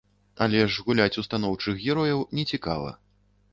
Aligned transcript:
Але 0.45 0.61
ж 0.75 0.85
гуляць 0.87 1.19
у 1.23 1.25
станоўчых 1.27 1.85
герояў 1.85 2.25
нецікава. 2.41 2.99